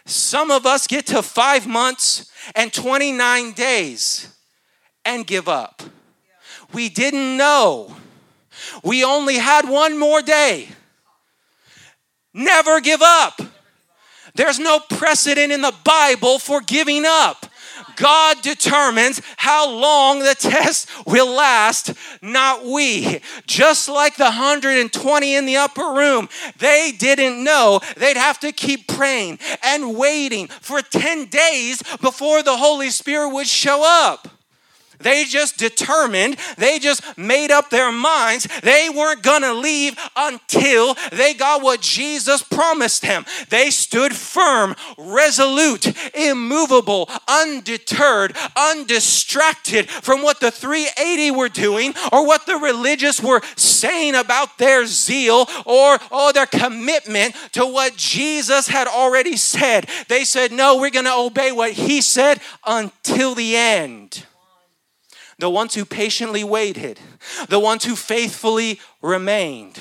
Some 0.05 0.51
of 0.51 0.65
us 0.65 0.87
get 0.87 1.07
to 1.07 1.21
five 1.21 1.67
months 1.67 2.31
and 2.55 2.73
29 2.73 3.53
days 3.53 4.27
and 5.05 5.25
give 5.25 5.47
up. 5.47 5.81
We 6.73 6.89
didn't 6.89 7.37
know. 7.37 7.95
We 8.83 9.03
only 9.03 9.37
had 9.37 9.67
one 9.67 9.97
more 9.97 10.21
day. 10.21 10.69
Never 12.33 12.79
give 12.79 13.01
up. 13.01 13.41
There's 14.35 14.59
no 14.59 14.79
precedent 14.79 15.51
in 15.51 15.61
the 15.61 15.75
Bible 15.83 16.39
for 16.39 16.61
giving 16.61 17.03
up. 17.05 17.45
God 17.95 18.41
determines 18.41 19.21
how 19.37 19.69
long 19.69 20.19
the 20.19 20.35
test 20.35 20.89
will 21.05 21.29
last, 21.29 21.93
not 22.21 22.65
we. 22.65 23.21
Just 23.45 23.87
like 23.89 24.15
the 24.15 24.25
120 24.25 25.35
in 25.35 25.45
the 25.45 25.57
upper 25.57 25.93
room, 25.93 26.29
they 26.57 26.93
didn't 26.97 27.43
know 27.43 27.79
they'd 27.97 28.17
have 28.17 28.39
to 28.39 28.51
keep 28.51 28.87
praying 28.87 29.39
and 29.63 29.95
waiting 29.95 30.47
for 30.47 30.81
10 30.81 31.25
days 31.25 31.83
before 32.01 32.43
the 32.43 32.57
Holy 32.57 32.89
Spirit 32.89 33.29
would 33.29 33.47
show 33.47 33.83
up. 33.83 34.27
They 35.01 35.25
just 35.25 35.57
determined, 35.57 36.37
they 36.57 36.79
just 36.79 37.17
made 37.17 37.51
up 37.51 37.69
their 37.69 37.91
minds 37.91 38.47
they 38.61 38.89
weren't 38.89 39.23
gonna 39.23 39.53
leave 39.53 39.97
until 40.15 40.95
they 41.11 41.33
got 41.33 41.61
what 41.61 41.81
Jesus 41.81 42.43
promised 42.43 43.01
them. 43.01 43.25
They 43.49 43.69
stood 43.69 44.15
firm, 44.15 44.75
resolute, 44.97 45.93
immovable, 46.15 47.09
undeterred, 47.27 48.35
undistracted 48.55 49.89
from 49.89 50.21
what 50.21 50.39
the 50.39 50.51
380 50.51 51.31
were 51.31 51.49
doing 51.49 51.93
or 52.11 52.25
what 52.25 52.45
the 52.45 52.57
religious 52.57 53.21
were 53.21 53.41
saying 53.55 54.15
about 54.15 54.57
their 54.57 54.85
zeal 54.85 55.47
or 55.65 55.99
oh, 56.11 56.31
their 56.33 56.45
commitment 56.45 57.35
to 57.53 57.65
what 57.65 57.95
Jesus 57.95 58.67
had 58.67 58.87
already 58.87 59.37
said. 59.37 59.87
They 60.07 60.23
said, 60.23 60.51
No, 60.51 60.77
we're 60.77 60.91
gonna 60.91 61.15
obey 61.15 61.51
what 61.51 61.73
He 61.73 62.01
said 62.01 62.41
until 62.65 63.35
the 63.35 63.55
end 63.55 64.25
the 65.41 65.49
ones 65.49 65.73
who 65.73 65.83
patiently 65.83 66.43
waited, 66.43 66.99
the 67.49 67.59
ones 67.59 67.83
who 67.83 67.95
faithfully 67.95 68.79
remained, 69.01 69.79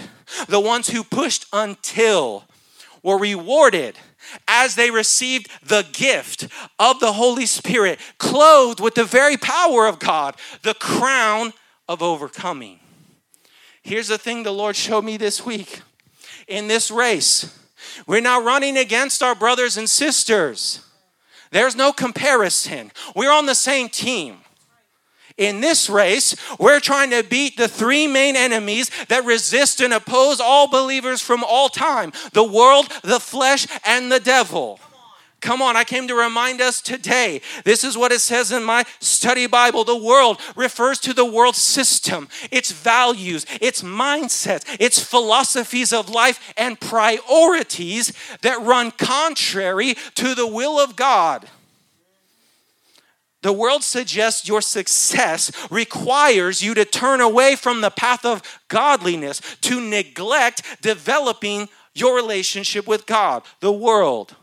the 0.49 0.59
ones 0.59 0.88
who 0.88 1.05
pushed 1.05 1.45
until 1.52 2.45
were 3.02 3.19
rewarded 3.19 3.99
as 4.49 4.75
they 4.75 4.90
received 4.90 5.50
the 5.62 5.87
gift 5.93 6.49
of 6.79 6.99
the 7.00 7.12
Holy 7.12 7.45
Spirit, 7.45 8.00
clothed 8.17 8.81
with 8.81 8.95
the 8.95 9.05
very 9.05 9.37
power 9.37 9.87
of 9.87 9.99
God, 9.99 10.35
the 10.62 10.75
crown 10.75 11.52
of 11.87 12.02
overcoming. 12.02 12.81
Here's 13.83 14.09
the 14.09 14.19
thing 14.19 14.43
the 14.43 14.52
Lord 14.52 14.76
showed 14.76 15.05
me 15.05 15.19
this 15.19 15.45
week 15.45 15.83
in 16.49 16.69
this 16.69 16.90
race. 16.90 17.55
We're 18.07 18.23
not 18.23 18.45
running 18.45 18.79
against 18.79 19.23
our 19.23 19.35
brothers 19.35 19.76
and 19.76 19.90
sisters. 19.90 20.87
There's 21.50 21.76
no 21.76 21.93
comparison. 21.93 22.93
We're 23.14 23.33
on 23.33 23.45
the 23.45 23.55
same 23.55 23.90
team. 23.90 24.38
In 25.40 25.62
this 25.62 25.88
race, 25.88 26.37
we're 26.59 26.80
trying 26.80 27.09
to 27.12 27.23
beat 27.23 27.56
the 27.56 27.66
three 27.66 28.06
main 28.06 28.37
enemies 28.37 28.90
that 29.09 29.25
resist 29.25 29.80
and 29.80 29.94
oppose 29.94 30.38
all 30.38 30.68
believers 30.68 31.23
from 31.23 31.42
all 31.42 31.70
time 31.70 32.12
the 32.35 32.44
world, 32.44 32.92
the 33.02 33.18
flesh, 33.18 33.66
and 33.87 34.12
the 34.12 34.20
devil. 34.20 34.78
Come 35.40 35.62
on, 35.62 35.78
I 35.78 35.85
came 35.85 36.06
to 36.09 36.14
remind 36.14 36.61
us 36.61 36.82
today. 36.82 37.40
This 37.64 37.85
is 37.85 37.97
what 37.97 38.12
it 38.12 38.20
says 38.20 38.52
in 38.52 38.62
my 38.62 38.85
study 38.99 39.47
Bible. 39.47 39.85
The 39.85 39.97
world 39.97 40.38
refers 40.56 41.00
to 41.00 41.14
the 41.14 41.25
world 41.25 41.56
system, 41.56 42.28
its 42.50 42.70
values, 42.70 43.47
its 43.62 43.80
mindsets, 43.80 44.66
its 44.78 45.02
philosophies 45.02 45.94
of 45.94 46.11
life, 46.11 46.52
and 46.59 46.78
priorities 46.78 48.12
that 48.42 48.61
run 48.61 48.90
contrary 48.90 49.94
to 50.16 50.35
the 50.35 50.47
will 50.47 50.78
of 50.78 50.97
God. 50.97 51.49
The 53.42 53.52
world 53.52 53.82
suggests 53.82 54.47
your 54.47 54.61
success 54.61 55.50
requires 55.70 56.62
you 56.62 56.75
to 56.75 56.85
turn 56.85 57.20
away 57.20 57.56
from 57.56 57.80
the 57.80 57.90
path 57.90 58.25
of 58.25 58.42
godliness, 58.68 59.40
to 59.62 59.80
neglect 59.80 60.62
developing 60.82 61.68
your 61.94 62.14
relationship 62.14 62.87
with 62.87 63.06
God. 63.06 63.42
The 63.61 63.73
world. 63.73 64.37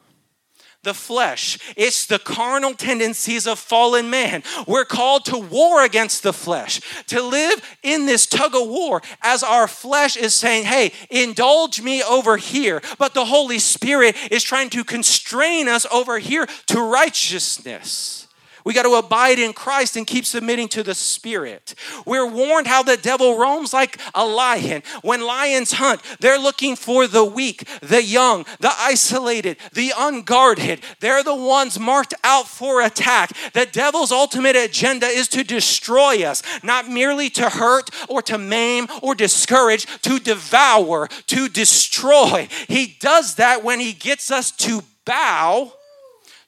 the 0.84 0.94
flesh. 0.94 1.60
It's 1.76 2.06
the 2.06 2.18
carnal 2.18 2.74
tendencies 2.74 3.46
of 3.46 3.60
fallen 3.60 4.10
man. 4.10 4.42
We're 4.66 4.86
called 4.86 5.26
to 5.26 5.38
war 5.38 5.84
against 5.84 6.24
the 6.24 6.34
flesh, 6.34 6.80
to 7.08 7.22
live 7.22 7.78
in 7.84 8.06
this 8.06 8.26
tug 8.26 8.56
of 8.56 8.68
war 8.68 9.02
as 9.22 9.44
our 9.44 9.68
flesh 9.68 10.16
is 10.16 10.34
saying, 10.34 10.64
hey, 10.64 10.94
indulge 11.10 11.82
me 11.82 12.02
over 12.04 12.38
here. 12.38 12.82
But 12.98 13.14
the 13.14 13.26
Holy 13.26 13.60
Spirit 13.60 14.16
is 14.32 14.44
trying 14.44 14.70
to 14.72 14.84
constrain 14.86 15.68
us 15.68 15.86
over 15.92 16.20
here 16.20 16.48
to 16.68 16.82
righteousness. 16.82 18.27
We 18.68 18.74
got 18.74 18.84
to 18.84 18.96
abide 18.96 19.40
in 19.40 19.54
Christ 19.54 19.96
and 19.96 20.06
keep 20.06 20.26
submitting 20.26 20.68
to 20.68 20.84
the 20.84 20.94
Spirit. 20.94 21.74
We're 22.06 22.30
warned 22.30 22.68
how 22.68 22.84
the 22.84 22.98
devil 22.98 23.38
roams 23.38 23.72
like 23.72 23.98
a 24.14 24.26
lion. 24.26 24.84
When 25.04 25.22
lions 25.22 25.72
hunt, 25.72 26.02
they're 26.20 26.38
looking 26.38 26.76
for 26.76 27.08
the 27.08 27.24
weak, 27.24 27.66
the 27.80 28.04
young, 28.04 28.46
the 28.60 28.74
isolated, 28.78 29.56
the 29.72 29.94
unguarded. 29.98 30.82
They're 31.00 31.24
the 31.24 31.34
ones 31.34 31.80
marked 31.80 32.14
out 32.26 32.46
for 32.46 32.82
attack. 32.82 33.32
The 33.54 33.68
devil's 33.68 34.12
ultimate 34.12 34.58
agenda 34.58 35.06
is 35.06 35.30
to 35.30 35.46
destroy 35.46 36.26
us, 36.26 36.44
not 36.62 36.90
merely 36.90 37.30
to 37.30 37.50
hurt 37.50 37.90
or 38.10 38.22
to 38.24 38.38
maim 38.38 38.88
or 39.02 39.16
discourage, 39.16 39.86
to 40.02 40.20
devour, 40.20 41.08
to 41.28 41.48
destroy. 41.48 42.50
He 42.68 42.98
does 43.00 43.36
that 43.36 43.64
when 43.64 43.80
he 43.80 43.94
gets 43.94 44.30
us 44.30 44.52
to 44.58 44.84
bow 45.06 45.72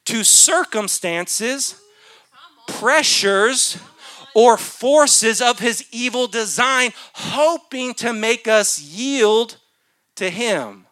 to 0.03 0.25
circumstances 0.25 1.79
pressures 2.77 3.77
or 4.35 4.57
forces 4.57 5.41
of 5.41 5.59
his 5.59 5.85
evil 5.91 6.27
design, 6.27 6.91
hoping 7.13 7.93
to 7.95 8.13
make 8.13 8.47
us 8.47 8.79
yield 8.79 9.57
to 10.15 10.29
him. 10.29 10.85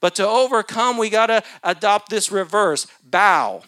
But 0.00 0.14
to 0.16 0.26
overcome, 0.26 0.96
we 0.96 1.10
got 1.10 1.26
to 1.26 1.42
adopt 1.62 2.10
this 2.10 2.30
reverse 2.30 2.86
bow. 3.02 3.62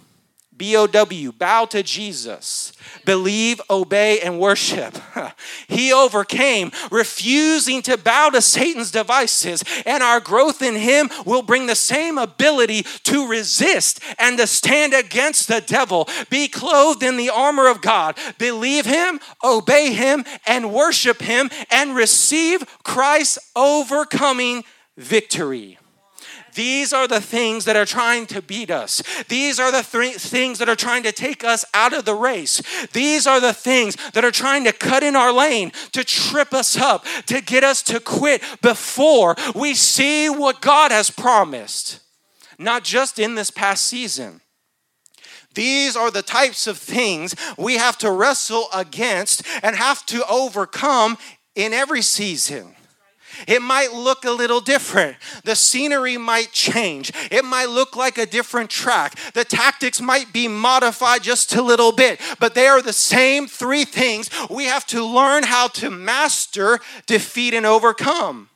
B 0.61 0.76
O 0.76 0.87
W, 0.87 1.33
bow 1.33 1.64
to 1.64 1.83
Jesus. 1.83 2.75
Believe, 3.07 3.62
obey, 3.71 4.21
and 4.21 4.38
worship. 4.38 4.99
he 5.69 5.90
overcame, 5.90 6.71
refusing 6.90 7.81
to 7.81 7.97
bow 7.97 8.29
to 8.29 8.43
Satan's 8.43 8.90
devices, 8.90 9.64
and 9.87 10.02
our 10.02 10.21
growth 10.21 10.61
in 10.61 10.75
him 10.75 11.09
will 11.25 11.40
bring 11.40 11.64
the 11.64 11.75
same 11.75 12.19
ability 12.19 12.83
to 13.05 13.26
resist 13.26 14.00
and 14.19 14.37
to 14.37 14.47
stand 14.47 14.93
against 14.93 15.49
the 15.49 15.62
devil. 15.62 16.07
Be 16.29 16.47
clothed 16.47 17.02
in 17.02 17.17
the 17.17 17.31
armor 17.31 17.67
of 17.67 17.81
God. 17.81 18.19
Believe 18.37 18.85
him, 18.85 19.19
obey 19.43 19.95
him, 19.95 20.26
and 20.47 20.75
worship 20.75 21.23
him, 21.23 21.49
and 21.71 21.97
receive 21.97 22.64
Christ's 22.83 23.38
overcoming 23.57 24.64
victory. 24.99 25.79
These 26.54 26.92
are 26.92 27.07
the 27.07 27.21
things 27.21 27.64
that 27.64 27.76
are 27.76 27.85
trying 27.85 28.26
to 28.26 28.42
beat 28.42 28.71
us. 28.71 29.02
These 29.28 29.59
are 29.59 29.71
the 29.71 29.83
th- 29.83 30.16
things 30.16 30.59
that 30.59 30.69
are 30.69 30.76
trying 30.76 31.02
to 31.04 31.12
take 31.12 31.45
us 31.45 31.64
out 31.75 31.92
of 31.92 32.04
the 32.04 32.14
race. 32.14 32.62
These 32.92 33.26
are 33.26 33.40
the 33.40 33.52
things 33.52 33.97
that 34.12 34.25
are 34.25 34.30
trying 34.30 34.64
to 34.64 34.73
cut 34.73 35.02
in 35.02 35.16
our 35.16 35.33
lane, 35.33 35.73
to 35.92 36.04
trip 36.04 36.52
us 36.52 36.76
up, 36.76 37.04
to 37.26 37.40
get 37.40 37.64
us 37.64 37.83
to 37.85 38.00
quit 38.00 38.42
before 38.62 39.37
we 39.54 39.75
see 39.75 40.28
what 40.28 40.61
God 40.61 40.90
has 40.90 41.11
promised, 41.11 42.00
not 42.59 42.85
just 42.85 43.19
in 43.19 43.35
this 43.35 43.50
past 43.50 43.85
season. 43.85 44.40
These 45.54 45.97
are 45.97 46.11
the 46.11 46.23
types 46.23 46.66
of 46.66 46.78
things 46.78 47.35
we 47.59 47.76
have 47.76 47.99
to 47.99 48.11
wrestle 48.11 48.69
against 48.73 49.42
and 49.62 49.75
have 49.75 50.07
to 50.07 50.25
overcome 50.28 51.19
in 51.54 51.73
every 51.73 52.02
season. 52.02 52.76
It 53.49 53.62
might 53.62 53.92
look 53.92 54.25
a 54.25 54.30
little 54.30 54.61
different. 54.61 55.16
The 55.44 55.56
scenery 55.56 56.18
might 56.18 56.52
change. 56.52 57.12
It 57.30 57.44
might 57.44 57.68
look 57.68 57.97
like 57.97 58.18
a 58.18 58.26
different 58.26 58.70
track. 58.70 59.18
The 59.32 59.44
tactics 59.44 60.00
might 60.00 60.32
be 60.32 60.49
modified 60.49 61.23
just 61.23 61.54
a 61.54 61.62
little 61.62 61.92
bit, 61.92 62.20
but 62.38 62.54
they 62.54 62.66
are 62.66 62.82
the 62.82 62.92
same 62.92 63.47
three 63.47 63.85
things 63.85 64.30
we 64.50 64.64
have 64.64 64.87
to 64.88 65.04
learn 65.04 65.44
how 65.44 65.68
to 65.68 65.90
master, 65.90 66.80
defeat, 67.06 67.54
and 67.54 67.64
overcome. 67.64 68.50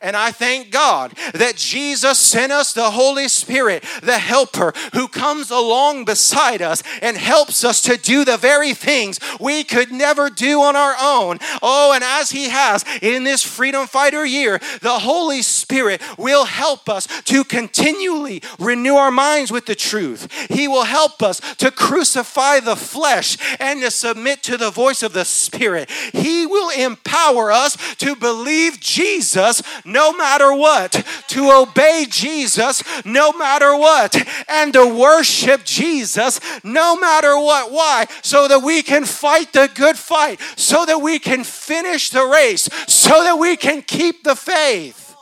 And 0.00 0.16
I 0.16 0.30
thank 0.30 0.70
God 0.70 1.12
that 1.34 1.56
Jesus 1.56 2.20
sent 2.20 2.52
us 2.52 2.72
the 2.72 2.92
Holy 2.92 3.26
Spirit, 3.26 3.84
the 4.00 4.18
helper, 4.18 4.72
who 4.94 5.08
comes 5.08 5.50
along 5.50 6.04
beside 6.04 6.62
us 6.62 6.84
and 7.02 7.16
helps 7.16 7.64
us 7.64 7.82
to 7.82 7.96
do 7.96 8.24
the 8.24 8.36
very 8.36 8.74
things 8.74 9.18
we 9.40 9.64
could 9.64 9.90
never 9.90 10.30
do 10.30 10.60
on 10.62 10.76
our 10.76 10.94
own. 11.00 11.38
Oh, 11.62 11.92
and 11.92 12.04
as 12.04 12.30
He 12.30 12.48
has 12.48 12.84
in 13.02 13.24
this 13.24 13.42
Freedom 13.42 13.88
Fighter 13.88 14.24
year, 14.24 14.60
the 14.82 15.00
Holy 15.00 15.42
Spirit 15.42 16.00
will 16.16 16.44
help 16.44 16.88
us 16.88 17.08
to 17.22 17.42
continually 17.42 18.40
renew 18.60 18.94
our 18.94 19.10
minds 19.10 19.50
with 19.50 19.66
the 19.66 19.74
truth. 19.74 20.30
He 20.48 20.68
will 20.68 20.84
help 20.84 21.24
us 21.24 21.40
to 21.56 21.72
crucify 21.72 22.60
the 22.60 22.76
flesh 22.76 23.36
and 23.58 23.80
to 23.82 23.90
submit 23.90 24.44
to 24.44 24.56
the 24.56 24.70
voice 24.70 25.02
of 25.02 25.12
the 25.12 25.24
Spirit. 25.24 25.90
He 25.90 26.46
will 26.46 26.70
empower 26.70 27.50
us 27.50 27.76
to 27.96 28.14
believe 28.14 28.78
Jesus 28.78 29.60
no 29.88 30.12
matter 30.12 30.52
what, 30.52 31.04
to 31.28 31.50
obey 31.50 32.06
Jesus 32.08 32.82
no 33.04 33.32
matter 33.32 33.76
what, 33.76 34.16
and 34.48 34.72
to 34.74 34.86
worship 34.86 35.64
Jesus 35.64 36.40
no 36.62 36.96
matter 36.96 37.36
what. 37.38 37.72
Why? 37.72 38.06
So 38.22 38.46
that 38.48 38.60
we 38.60 38.82
can 38.82 39.04
fight 39.04 39.52
the 39.52 39.70
good 39.74 39.96
fight, 39.96 40.40
so 40.56 40.84
that 40.86 41.00
we 41.00 41.18
can 41.18 41.44
finish 41.44 42.10
the 42.10 42.24
race, 42.24 42.68
so 42.86 43.22
that 43.24 43.38
we 43.38 43.56
can 43.56 43.82
keep 43.82 44.24
the 44.24 44.36
faith. 44.36 45.16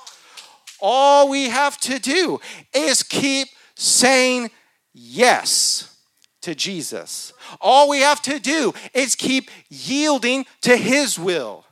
All 0.81 1.29
we 1.29 1.49
have 1.49 1.79
to 1.81 1.99
do 1.99 2.41
is 2.75 3.03
keep 3.03 3.49
saying 3.77 4.51
yes 4.93 5.97
to 6.43 6.55
Jesus. 6.55 7.33
All 7.61 7.89
we 7.89 8.01
have 8.01 8.23
to 8.23 8.39
do 8.39 8.75
is 8.95 9.15
keep 9.15 9.51
yielding 9.69 10.47
to 10.63 10.77
His 10.77 11.19
will. 11.19 11.66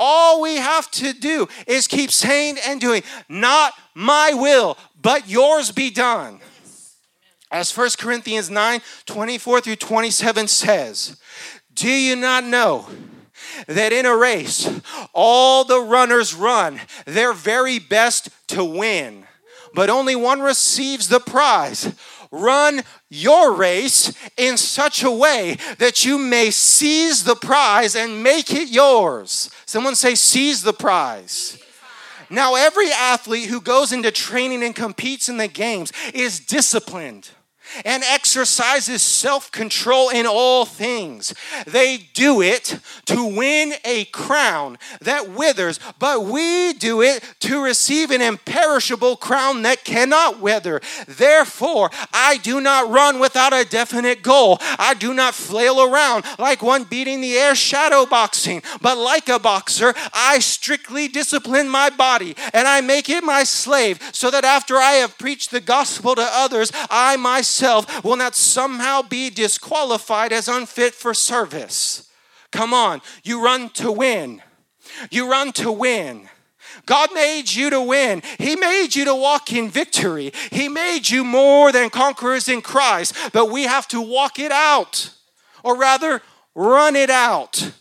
All 0.00 0.40
we 0.40 0.56
have 0.56 0.90
to 0.92 1.12
do 1.12 1.48
is 1.66 1.86
keep 1.86 2.12
saying 2.12 2.58
and 2.66 2.80
doing, 2.80 3.02
not 3.28 3.72
my 3.94 4.32
will, 4.34 4.78
but 5.00 5.28
yours 5.28 5.72
be 5.72 5.90
done. 5.90 6.40
As 7.50 7.74
1 7.76 7.90
Corinthians 7.98 8.50
9 8.50 8.80
24 9.06 9.60
through 9.62 9.76
27 9.76 10.48
says, 10.48 11.16
Do 11.72 11.88
you 11.88 12.14
not 12.14 12.44
know 12.44 12.86
that 13.66 13.92
in 13.92 14.06
a 14.06 14.16
race, 14.16 14.70
all 15.12 15.64
the 15.64 15.80
runners 15.80 16.34
run 16.34 16.80
their 17.06 17.32
very 17.32 17.78
best 17.78 18.28
to 18.48 18.62
win, 18.62 19.24
but 19.74 19.90
only 19.90 20.14
one 20.14 20.40
receives 20.40 21.08
the 21.08 21.20
prize? 21.20 21.94
Run 22.30 22.82
your 23.08 23.54
race 23.54 24.12
in 24.36 24.56
such 24.56 25.02
a 25.02 25.10
way 25.10 25.56
that 25.78 26.04
you 26.04 26.18
may 26.18 26.50
seize 26.50 27.24
the 27.24 27.36
prize 27.36 27.96
and 27.96 28.22
make 28.22 28.52
it 28.52 28.68
yours. 28.68 29.50
Someone 29.66 29.94
say, 29.94 30.14
seize 30.14 30.62
the 30.62 30.72
prize. 30.72 31.58
Now, 32.30 32.54
every 32.56 32.90
athlete 32.92 33.48
who 33.48 33.60
goes 33.60 33.92
into 33.92 34.10
training 34.10 34.62
and 34.62 34.74
competes 34.74 35.28
in 35.28 35.38
the 35.38 35.48
games 35.48 35.92
is 36.12 36.40
disciplined 36.40 37.30
and 37.84 38.02
exercises 38.04 39.02
self 39.02 39.50
control 39.52 40.10
in 40.10 40.26
all 40.26 40.64
things. 40.64 41.34
They 41.66 41.98
do 42.14 42.40
it 42.40 42.78
to 43.06 43.24
win 43.24 43.74
a 43.84 44.04
crown 44.06 44.78
that 45.00 45.30
withers, 45.30 45.78
but 45.98 46.24
we 46.24 46.72
do 46.72 47.02
it 47.02 47.22
to 47.40 47.62
receive 47.62 48.10
an 48.10 48.20
imperishable 48.20 49.16
crown 49.16 49.62
that 49.62 49.84
cannot 49.84 50.40
wither. 50.40 50.80
Therefore, 51.06 51.90
I 52.12 52.38
do 52.38 52.60
not 52.60 52.90
run 52.90 53.18
without 53.18 53.52
a 53.52 53.64
definite 53.68 54.22
goal. 54.22 54.58
I 54.78 54.94
do 54.94 55.14
not 55.14 55.34
flail 55.34 55.82
around 55.82 56.24
like 56.38 56.62
one 56.62 56.84
beating 56.84 57.20
the 57.20 57.36
air 57.36 57.54
shadow 57.54 58.06
boxing, 58.06 58.62
but 58.80 58.96
like 58.96 59.28
a 59.28 59.38
boxer, 59.38 59.94
I 60.12 60.38
strictly 60.38 61.08
discipline 61.08 61.68
my 61.68 61.90
body 61.90 62.34
and 62.52 62.66
I 62.68 62.80
make 62.80 63.08
it 63.10 63.24
my 63.24 63.44
slave 63.44 64.00
so 64.12 64.30
that 64.30 64.44
after 64.44 64.76
I 64.76 64.92
have 64.92 65.18
preached 65.18 65.50
the 65.50 65.60
gospel 65.60 66.14
to 66.14 66.22
others, 66.22 66.70
I 66.90 67.16
myself 67.16 67.57
myself 67.58 68.04
will 68.04 68.16
not 68.16 68.34
somehow 68.34 69.02
be 69.02 69.30
disqualified 69.30 70.32
as 70.32 70.48
unfit 70.48 70.94
for 70.94 71.14
service. 71.14 72.10
Come 72.50 72.72
on, 72.72 73.00
you 73.24 73.42
run 73.42 73.70
to 73.70 73.90
win. 73.90 74.42
You 75.10 75.30
run 75.30 75.52
to 75.52 75.70
win. 75.70 76.28
God 76.86 77.10
made 77.12 77.50
you 77.50 77.70
to 77.70 77.82
win. 77.82 78.22
He 78.38 78.56
made 78.56 78.94
you 78.94 79.04
to 79.04 79.14
walk 79.14 79.52
in 79.52 79.68
victory. 79.68 80.32
He 80.50 80.68
made 80.68 81.08
you 81.08 81.24
more 81.24 81.72
than 81.72 81.90
conquerors 81.90 82.48
in 82.48 82.62
Christ, 82.62 83.14
but 83.32 83.50
we 83.50 83.64
have 83.64 83.88
to 83.88 84.00
walk 84.00 84.38
it 84.38 84.52
out, 84.52 85.10
or 85.62 85.76
rather, 85.76 86.22
run 86.54 86.96
it 86.96 87.10
out. 87.10 87.72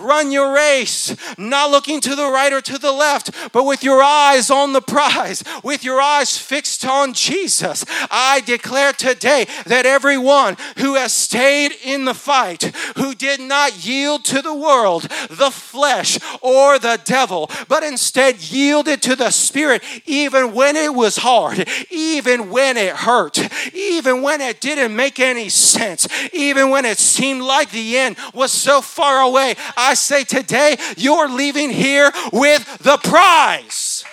Run 0.00 0.32
your 0.32 0.54
race, 0.54 1.14
not 1.38 1.70
looking 1.70 2.00
to 2.00 2.14
the 2.14 2.30
right 2.30 2.52
or 2.52 2.60
to 2.60 2.78
the 2.78 2.92
left, 2.92 3.30
but 3.52 3.64
with 3.64 3.84
your 3.84 4.02
eyes 4.02 4.50
on 4.50 4.72
the 4.72 4.80
prize, 4.80 5.44
with 5.62 5.84
your 5.84 6.00
eyes 6.00 6.36
fixed 6.36 6.84
on 6.84 7.12
Jesus. 7.12 7.84
I 8.10 8.40
declare 8.40 8.92
today 8.92 9.46
that 9.66 9.86
everyone 9.86 10.56
who 10.78 10.94
has 10.94 11.12
stayed 11.12 11.72
in 11.84 12.04
the 12.04 12.14
fight, 12.14 12.64
who 12.96 13.14
did 13.14 13.40
not 13.40 13.86
yield 13.86 14.24
to 14.26 14.42
the 14.42 14.54
world, 14.54 15.02
the 15.28 15.50
flesh, 15.50 16.18
or 16.40 16.78
the 16.78 17.00
devil, 17.04 17.50
but 17.68 17.82
instead 17.82 18.40
yielded 18.42 19.02
to 19.02 19.16
the 19.16 19.30
Spirit, 19.30 19.82
even 20.06 20.54
when 20.54 20.76
it 20.76 20.94
was 20.94 21.18
hard, 21.18 21.68
even 21.90 22.50
when 22.50 22.76
it 22.76 22.94
hurt, 22.94 23.38
even 23.74 24.22
when 24.22 24.40
it 24.40 24.60
didn't 24.60 24.94
make 24.94 25.20
any 25.20 25.48
sense, 25.48 26.08
even 26.32 26.70
when 26.70 26.84
it 26.84 26.98
seemed 26.98 27.42
like 27.42 27.70
the 27.70 27.96
end 27.98 28.16
was 28.34 28.52
so 28.52 28.80
far 28.80 29.20
away. 29.20 29.54
I 29.76 29.89
say 29.94 30.24
today, 30.24 30.76
you're 30.96 31.28
leaving 31.28 31.70
here 31.70 32.10
with 32.32 32.78
the 32.78 32.98
prize. 32.98 34.04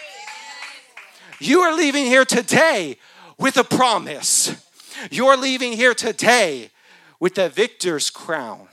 You 1.39 1.61
are 1.61 1.75
leaving 1.75 2.05
here 2.05 2.25
today 2.25 2.97
with 3.37 3.57
a 3.57 3.63
promise. 3.63 4.55
You're 5.11 5.37
leaving 5.37 5.73
here 5.73 5.93
today 5.93 6.71
with 7.19 7.35
the 7.35 7.49
victor's 7.49 8.09
crown. 8.09 8.67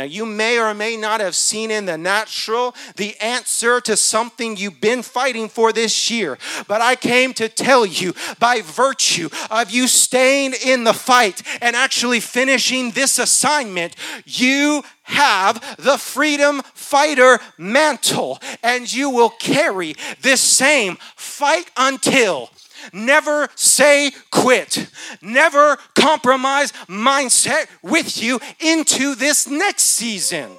Now, 0.00 0.06
you 0.06 0.24
may 0.24 0.58
or 0.58 0.72
may 0.72 0.96
not 0.96 1.20
have 1.20 1.36
seen 1.36 1.70
in 1.70 1.84
the 1.84 1.98
natural 1.98 2.74
the 2.96 3.14
answer 3.20 3.82
to 3.82 3.98
something 3.98 4.56
you've 4.56 4.80
been 4.80 5.02
fighting 5.02 5.46
for 5.46 5.74
this 5.74 6.10
year, 6.10 6.38
but 6.66 6.80
I 6.80 6.96
came 6.96 7.34
to 7.34 7.50
tell 7.50 7.84
you 7.84 8.14
by 8.38 8.62
virtue 8.62 9.28
of 9.50 9.70
you 9.70 9.86
staying 9.86 10.54
in 10.64 10.84
the 10.84 10.94
fight 10.94 11.42
and 11.60 11.76
actually 11.76 12.20
finishing 12.20 12.92
this 12.92 13.18
assignment, 13.18 13.94
you 14.24 14.84
have 15.02 15.76
the 15.76 15.98
freedom 15.98 16.62
fighter 16.72 17.38
mantle 17.58 18.38
and 18.62 18.90
you 18.90 19.10
will 19.10 19.28
carry 19.28 19.96
this 20.22 20.40
same 20.40 20.96
fight 21.14 21.70
until 21.76 22.48
Never 22.92 23.48
say 23.54 24.12
quit. 24.30 24.88
Never 25.20 25.76
compromise 25.94 26.72
mindset 26.88 27.68
with 27.82 28.22
you 28.22 28.40
into 28.58 29.14
this 29.14 29.48
next 29.48 29.84
season. 29.84 30.50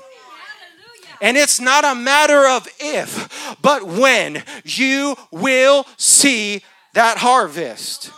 And 1.21 1.37
it's 1.37 1.59
not 1.59 1.85
a 1.85 1.93
matter 1.93 2.47
of 2.47 2.67
if, 2.79 3.55
but 3.61 3.83
when 3.83 4.43
you 4.63 5.15
will 5.31 5.85
see 5.97 6.63
that 6.93 7.17
harvest. 7.17 8.11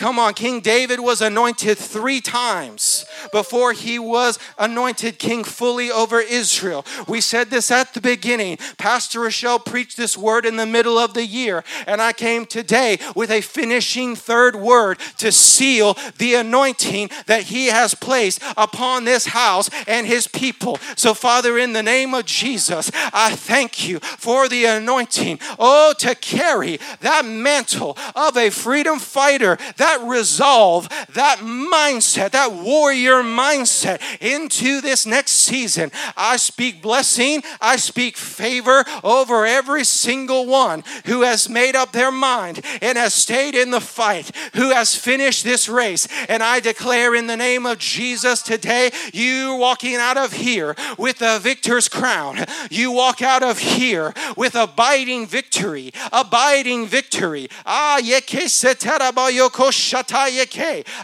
Come 0.00 0.18
on, 0.18 0.32
King 0.32 0.60
David 0.60 1.00
was 1.00 1.20
anointed 1.20 1.76
three 1.76 2.22
times 2.22 3.04
before 3.32 3.74
he 3.74 3.98
was 3.98 4.38
anointed 4.56 5.18
king 5.18 5.44
fully 5.44 5.90
over 5.90 6.22
Israel. 6.22 6.86
We 7.06 7.20
said 7.20 7.50
this 7.50 7.70
at 7.70 7.92
the 7.92 8.00
beginning. 8.00 8.56
Pastor 8.78 9.20
Rochelle 9.20 9.58
preached 9.58 9.98
this 9.98 10.16
word 10.16 10.46
in 10.46 10.56
the 10.56 10.64
middle 10.64 10.96
of 10.96 11.12
the 11.12 11.26
year, 11.26 11.64
and 11.86 12.00
I 12.00 12.14
came 12.14 12.46
today 12.46 12.98
with 13.14 13.30
a 13.30 13.42
finishing 13.42 14.16
third 14.16 14.56
word 14.56 14.98
to 15.18 15.30
seal 15.30 15.98
the 16.16 16.32
anointing 16.32 17.10
that 17.26 17.42
he 17.42 17.66
has 17.66 17.94
placed 17.94 18.40
upon 18.56 19.04
this 19.04 19.26
house 19.26 19.68
and 19.86 20.06
his 20.06 20.26
people. 20.26 20.78
So, 20.96 21.12
Father, 21.12 21.58
in 21.58 21.74
the 21.74 21.82
name 21.82 22.14
of 22.14 22.24
Jesus, 22.24 22.90
I 23.12 23.36
thank 23.36 23.86
you 23.86 23.98
for 23.98 24.48
the 24.48 24.64
anointing. 24.64 25.40
Oh, 25.58 25.92
to 25.98 26.14
carry 26.14 26.78
that 27.00 27.26
mantle 27.26 27.98
of 28.16 28.38
a 28.38 28.48
freedom 28.48 28.98
fighter, 28.98 29.58
that 29.76 29.89
that 29.90 30.06
resolve, 30.06 30.88
that 31.14 31.38
mindset, 31.38 32.30
that 32.30 32.52
warrior 32.52 33.22
mindset 33.22 34.00
into 34.20 34.80
this 34.80 35.04
next 35.04 35.32
season. 35.32 35.90
I 36.16 36.36
speak 36.36 36.80
blessing, 36.80 37.42
I 37.60 37.76
speak 37.76 38.16
favor 38.16 38.84
over 39.02 39.46
every 39.46 39.84
single 39.84 40.46
one 40.46 40.84
who 41.06 41.22
has 41.22 41.48
made 41.48 41.74
up 41.74 41.90
their 41.92 42.12
mind 42.12 42.64
and 42.80 42.96
has 42.96 43.14
stayed 43.14 43.54
in 43.54 43.70
the 43.70 43.80
fight, 43.80 44.30
who 44.54 44.70
has 44.70 44.94
finished 44.94 45.42
this 45.42 45.68
race. 45.68 46.06
And 46.28 46.42
I 46.42 46.60
declare 46.60 47.14
in 47.14 47.26
the 47.26 47.36
name 47.36 47.66
of 47.66 47.78
Jesus 47.78 48.42
today, 48.42 48.92
you 49.12 49.56
walking 49.56 49.96
out 49.96 50.16
of 50.16 50.32
here 50.32 50.76
with 50.98 51.20
a 51.20 51.40
victor's 51.40 51.88
crown. 51.88 52.44
You 52.70 52.92
walk 52.92 53.22
out 53.22 53.42
of 53.42 53.58
here 53.58 54.14
with 54.36 54.54
abiding 54.54 55.26
victory, 55.26 55.92
abiding 56.12 56.86
victory. 56.86 57.48
Ah, 57.66 57.98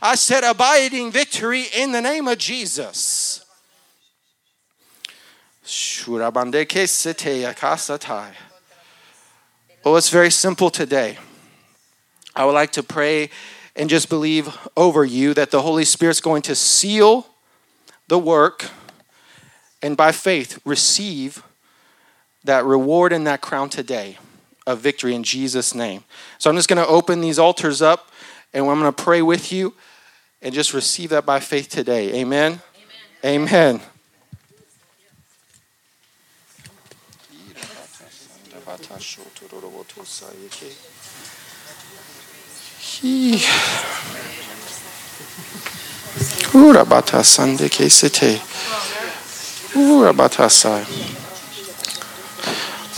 I 0.02 0.14
said 0.14 0.44
abiding 0.44 1.10
victory 1.10 1.64
in 1.76 1.92
the 1.92 2.00
name 2.00 2.28
of 2.28 2.38
Jesus. 2.38 3.44
Oh, 9.84 9.96
it's 9.96 10.10
very 10.10 10.30
simple 10.30 10.70
today. 10.70 11.18
I 12.34 12.44
would 12.44 12.52
like 12.52 12.72
to 12.72 12.82
pray 12.82 13.30
and 13.74 13.90
just 13.90 14.08
believe 14.08 14.56
over 14.76 15.04
you 15.04 15.34
that 15.34 15.50
the 15.50 15.62
Holy 15.62 15.84
Spirit's 15.84 16.20
going 16.20 16.42
to 16.42 16.54
seal 16.54 17.26
the 18.08 18.18
work 18.18 18.70
and 19.82 19.96
by 19.96 20.12
faith 20.12 20.60
receive 20.64 21.42
that 22.44 22.64
reward 22.64 23.12
and 23.12 23.26
that 23.26 23.40
crown 23.40 23.68
today 23.68 24.18
of 24.66 24.80
victory 24.80 25.14
in 25.14 25.22
Jesus' 25.22 25.74
name. 25.74 26.04
So 26.38 26.50
I'm 26.50 26.56
just 26.56 26.68
going 26.68 26.82
to 26.82 26.88
open 26.88 27.20
these 27.20 27.38
altars 27.38 27.82
up 27.82 28.10
and 28.52 28.68
I'm 28.68 28.80
going 28.80 28.92
to 28.92 29.02
pray 29.02 29.22
with 29.22 29.52
you 29.52 29.74
and 30.42 30.54
just 30.54 30.74
receive 30.74 31.10
that 31.10 31.26
by 31.26 31.40
faith 31.40 31.68
today. 31.68 32.20
Amen. 32.20 32.60
Amen. 33.24 33.48
Amen. 33.48 33.80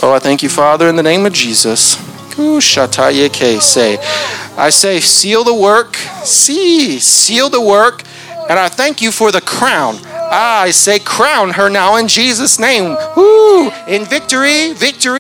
Oh, 0.01 0.13
I 0.15 0.19
thank 0.21 0.43
you, 0.43 0.49
Father, 0.49 0.89
in 0.89 0.97
the 0.97 1.03
name 1.03 1.27
of 1.27 1.33
Jesus. 1.33 2.08
Say, 3.61 3.99
I 4.57 4.71
say, 4.71 5.01
seal 5.01 5.45
the 5.45 5.55
work. 5.55 5.97
See, 6.25 6.99
seal 7.01 7.51
the 7.51 7.61
work. 7.61 8.05
And 8.49 8.59
I 8.59 8.69
thank 8.69 9.03
you 9.03 9.11
for 9.11 9.31
the 9.31 9.41
crown. 9.41 9.97
Ah, 10.05 10.63
I 10.63 10.71
say, 10.71 10.99
crown 10.99 11.51
her 11.51 11.69
now 11.69 11.97
in 11.97 12.09
Jesus' 12.09 12.59
name. 12.59 12.97
Woo! 13.17 13.71
In 13.87 14.05
victory, 14.05 14.73
victory. 14.73 15.19